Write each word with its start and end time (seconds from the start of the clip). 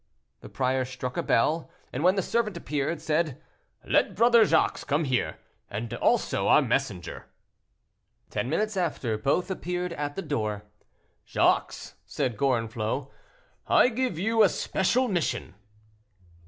The 0.39 0.49
prior 0.49 0.83
struck 0.83 1.15
a 1.15 1.21
bell, 1.21 1.69
and 1.93 2.03
when 2.03 2.15
the 2.15 2.23
servant 2.23 2.57
appeared 2.57 2.99
said, 3.01 3.39
"Let 3.85 4.15
Brother 4.15 4.45
Jacques 4.45 4.87
come 4.87 5.03
here, 5.03 5.37
and 5.69 5.93
also 5.93 6.47
our 6.47 6.59
messenger." 6.59 7.27
Ten 8.31 8.49
minutes 8.49 8.75
after 8.75 9.15
both 9.19 9.51
appeared 9.51 9.93
at 9.93 10.15
the 10.15 10.23
door. 10.23 10.63
"Jacques," 11.27 11.75
said 12.07 12.35
Gorenflot, 12.35 13.11
"I 13.67 13.89
give 13.89 14.17
you 14.17 14.41
a 14.41 14.49
special 14.49 15.07
mission." 15.07 15.53